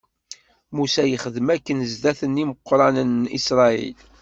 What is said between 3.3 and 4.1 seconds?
Isṛayil.